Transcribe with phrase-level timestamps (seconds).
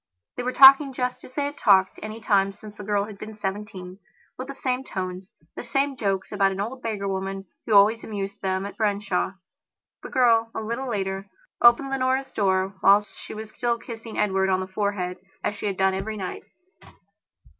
[0.35, 3.35] They were talking just as they had talked any time since the girl had been
[3.35, 3.99] seventeen;
[4.35, 8.41] with the same tones, the same joke about an old beggar woman who always amused
[8.41, 9.33] them at Branshaw.
[10.01, 11.29] The girl, a little later,
[11.61, 15.77] opened Leonora's door whilst she was still kissing Edward on the forehead as she had
[15.77, 16.45] done every night.